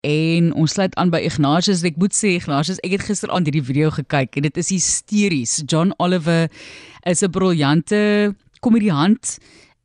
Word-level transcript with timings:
En 0.00 0.52
ons 0.56 0.72
sluit 0.72 0.94
aan 0.96 1.10
by 1.12 1.18
Ignatius. 1.28 1.82
Ek 1.84 1.98
moet 2.00 2.14
sê 2.16 2.32
Ignatius, 2.38 2.78
ek 2.86 2.94
het 2.96 3.02
gisteraand 3.04 3.44
hierdie 3.44 3.64
video 3.64 3.90
gekyk 3.92 4.38
en 4.40 4.46
dit 4.46 4.60
is 4.62 4.70
hysteries. 4.72 5.58
John 5.68 5.92
Oliver 6.00 6.48
is 7.04 7.22
'n 7.22 7.30
briljante 7.30 8.34
komediant 8.60 9.38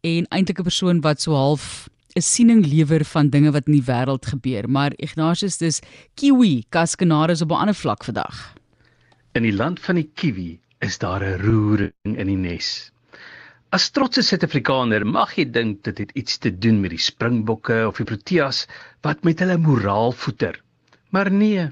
en 0.04 0.26
eintlik 0.32 0.60
'n 0.60 0.64
persoon 0.64 1.02
wat 1.02 1.20
so 1.22 1.36
half 1.36 1.90
'n 2.16 2.22
siening 2.22 2.66
lewer 2.66 3.04
van 3.04 3.30
dinge 3.30 3.52
wat 3.52 3.68
in 3.68 3.74
die 3.74 3.88
wêreld 3.92 4.26
gebeur. 4.26 4.70
Maar 4.70 4.94
Ignatius, 4.96 5.58
dis 5.58 5.82
kiwi 6.16 6.64
kaskanaris 6.70 7.42
op 7.42 7.52
'n 7.52 7.60
ander 7.68 7.76
vlak 7.76 8.04
vandag. 8.04 8.54
In 9.34 9.44
die 9.44 9.54
land 9.54 9.80
van 9.80 9.96
die 9.96 10.10
kiwi 10.16 10.60
is 10.80 10.98
daar 10.98 11.24
'n 11.24 11.42
roering 11.42 12.18
in 12.18 12.28
die 12.28 12.38
nes. 12.38 12.92
As 13.76 13.90
trotse 13.92 14.22
Suid-Afrikaner 14.24 15.04
mag 15.04 15.34
jy 15.36 15.44
dink 15.52 15.82
dit 15.84 15.98
het 16.00 16.12
iets 16.20 16.38
te 16.40 16.52
doen 16.66 16.78
met 16.80 16.94
die 16.94 17.02
Springbokke 17.06 17.82
of 17.90 17.98
die 18.00 18.06
Proteas 18.08 18.62
wat 19.04 19.26
met 19.28 19.42
hulle 19.44 19.58
moraal 19.60 20.16
voeter. 20.16 20.62
Maar 21.12 21.28
nee, 21.34 21.66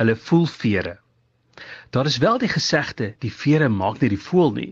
hulle 0.00 0.16
voel 0.26 0.44
vere. 0.56 0.92
Daar 1.96 2.10
is 2.10 2.18
wel 2.20 2.36
die 2.42 2.52
gesegde 2.52 3.08
die 3.24 3.32
vere 3.44 3.70
maak 3.72 4.02
nie 4.02 4.12
die 4.12 4.20
voël 4.26 4.52
nie, 4.58 4.68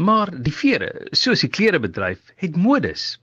maar 0.00 0.32
die 0.32 0.54
vere, 0.62 0.88
soos 1.12 1.44
die 1.44 1.52
klerebedryf, 1.58 2.32
het 2.40 2.56
modes. 2.56 3.18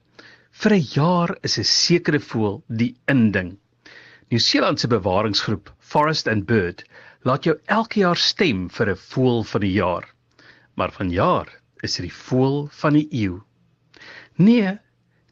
Vir 0.62 0.78
'n 0.78 0.86
jaar 0.94 1.34
is 1.42 1.58
'n 1.58 1.66
sekere 1.72 2.22
voël 2.30 2.62
die 2.68 2.92
inding. 3.10 3.56
Nieu-Seeland 4.30 4.78
se 4.78 4.94
bewaringsgroep 4.94 5.74
Forest 5.80 6.28
and 6.28 6.46
Bird 6.46 6.86
laat 7.24 7.50
jou 7.50 7.58
elke 7.66 8.00
jaar 8.06 8.26
stem 8.30 8.68
vir 8.70 8.94
'n 8.94 9.04
voël 9.10 9.42
van 9.42 9.60
die 9.60 9.74
jaar. 9.74 10.06
Maar 10.76 10.92
vanjaar 10.92 11.56
is 11.82 11.96
dit 11.98 12.06
die 12.08 12.16
voël 12.16 12.66
van 12.80 12.96
die 12.96 13.06
eeu. 13.10 13.40
Nee, 14.36 14.76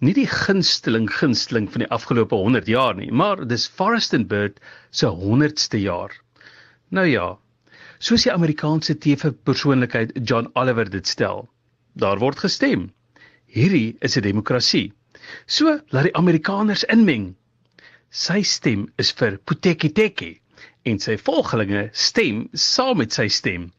nie 0.05 0.15
die 0.16 0.29
gunsteling 0.29 1.09
gunsteling 1.12 1.70
van 1.73 1.84
die 1.84 1.91
afgelope 1.95 2.37
100 2.37 2.69
jaar 2.69 2.97
nie, 2.98 3.11
maar 3.12 3.45
dis 3.48 3.67
Forest 3.69 4.15
and 4.15 4.29
Bird 4.29 4.61
se 4.91 5.09
100ste 5.09 5.80
jaar. 5.80 6.12
Nou 6.89 7.07
ja, 7.09 7.29
soos 7.98 8.27
die 8.27 8.33
Amerikaanse 8.33 8.98
TV-persoonlikheid 8.98 10.12
John 10.28 10.50
Oliver 10.55 10.91
dit 10.91 11.09
stel, 11.09 11.47
daar 11.95 12.20
word 12.20 12.42
gestem. 12.45 12.91
Hierdie 13.47 13.97
is 14.00 14.17
'n 14.17 14.22
demokrasie. 14.22 14.92
So 15.47 15.78
laat 15.89 16.09
die 16.11 16.17
Amerikaners 16.17 16.84
inmeng. 16.84 17.34
Sy 18.11 18.42
stem 18.42 18.89
is 18.98 19.12
vir 19.12 19.39
Putekiteki 19.39 20.41
en 20.84 20.98
sy 20.98 21.17
volgelinge 21.17 21.89
stem 21.92 22.48
saam 22.53 22.98
met 22.98 23.12
sy 23.12 23.28
stem. 23.28 23.72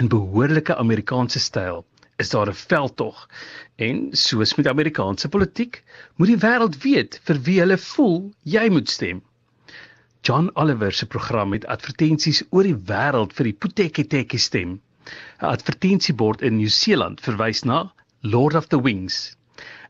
In 0.00 0.08
behoorlike 0.08 0.76
Amerikaanse 0.80 1.40
styl 1.44 1.82
is 2.22 2.30
daar 2.32 2.48
'n 2.48 2.60
veldtog 2.68 3.18
en 3.86 3.98
soos 4.12 4.54
met 4.54 4.68
Amerikaanse 4.68 5.28
politiek, 5.28 5.82
moet 6.16 6.30
die 6.32 6.38
wêreld 6.44 6.78
weet 6.84 7.18
vir 7.26 7.40
wie 7.48 7.58
hulle 7.60 7.76
voel 7.82 8.16
jy 8.54 8.64
moet 8.76 8.88
stem. 8.88 9.20
John 10.22 10.48
Oliver 10.54 10.92
se 10.92 11.06
program 11.06 11.52
het 11.52 11.68
advertensies 11.76 12.42
oor 12.48 12.64
die 12.70 12.80
wêreld 12.92 13.36
vir 13.36 13.50
die 13.50 13.58
Puteketeke 13.66 14.38
stem. 14.38 14.80
'n 15.42 15.52
Advertensiebord 15.52 16.48
in 16.48 16.56
Nieu-Seeland 16.56 17.20
verwys 17.20 17.64
na 17.64 17.92
Lord 18.22 18.54
of 18.54 18.72
the 18.72 18.80
Wings. 18.80 19.36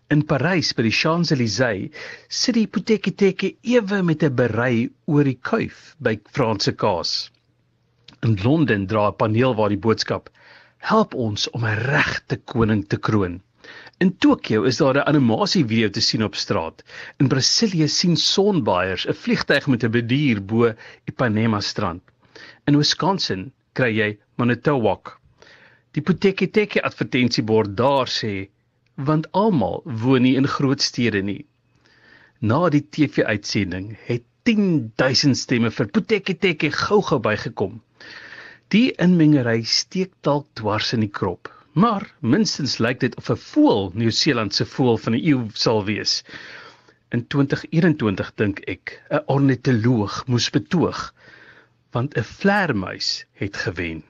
In 0.09 0.27
Parys 0.27 0.73
by 0.75 0.91
die 0.91 0.99
Champs-Élysées 1.03 1.91
sit 2.29 2.59
die 2.59 2.67
Puteketeke 2.67 3.57
ewe 3.63 4.03
met 4.03 4.25
'n 4.25 4.35
berei 4.35 4.91
oor 5.07 5.25
die 5.25 5.39
kuif 5.39 5.95
by 6.01 6.19
Franse 6.33 6.73
kaas. 6.73 7.31
In 8.27 8.37
Londen 8.45 8.83
dra 8.87 9.03
'n 9.09 9.17
paneel 9.17 9.55
waar 9.59 9.73
die 9.73 9.85
boodskap: 9.85 10.29
"Help 10.91 11.15
ons 11.15 11.51
om 11.57 11.63
'n 11.65 11.79
regte 11.91 12.37
koning 12.37 12.83
te 12.89 12.99
kroon." 13.07 13.41
In 14.05 14.11
Tokio 14.25 14.63
is 14.71 14.77
daar 14.77 14.97
'n 14.97 15.09
animasie 15.13 15.65
video 15.65 15.89
te 15.91 16.01
sien 16.01 16.25
op 16.25 16.35
straat. 16.35 16.83
In 17.17 17.29
Brasilië 17.29 17.89
sien 17.89 18.17
sonbaaiers 18.17 19.07
'n 19.07 19.17
vliegtyg 19.23 19.67
met 19.67 19.85
'n 19.85 19.91
bedier 19.91 20.43
bo 20.45 20.75
Ipanema 21.05 21.61
strand. 21.61 22.03
In 22.67 22.77
Wisconsin 22.77 23.53
kry 23.73 23.91
jy 23.97 24.19
Manitowoc. 24.37 25.21
Die 25.91 26.03
Puteketeke 26.03 26.83
advertensiebord 26.83 27.77
daar 27.77 28.09
sê: 28.09 28.49
"Want 28.95 29.33
almal 29.33 29.83
woon 29.85 30.23
nie 30.23 30.37
in 30.37 30.47
groot 30.47 30.83
stede 30.83 31.23
nie." 31.23 31.47
Na 32.41 32.69
die 32.69 32.89
TV-uitsending 32.91 33.97
het 34.07 34.23
10000 34.43 35.37
stemme 35.37 35.71
vir 35.71 35.87
Puteketeke 35.87 36.71
gou-gou 36.71 37.19
bygekom. 37.19 37.81
Die 38.71 38.93
inmengery 39.03 39.65
steek 39.67 40.13
dalk 40.23 40.45
dwars 40.55 40.93
in 40.95 41.03
die 41.03 41.11
krop, 41.11 41.49
maar 41.75 42.05
minstens 42.23 42.77
lyk 42.79 43.01
dit 43.03 43.17
of 43.19 43.31
'n 43.35 43.41
voël 43.45 43.91
Nieu-Seeland 43.99 44.55
se 44.55 44.67
voël 44.75 45.01
van 45.07 45.17
die 45.17 45.23
eeu 45.33 45.41
sal 45.63 45.83
wees. 45.89 46.13
In 47.11 47.25
2021 47.35 48.31
dink 48.43 48.63
ek 48.71 48.95
'n 49.11 49.25
ornitoloog 49.27 50.21
moes 50.31 50.47
betoog 50.55 51.01
want 51.91 52.15
'n 52.15 52.23
vlermuis 52.23 53.27
het 53.43 53.57
gewen. 53.57 54.05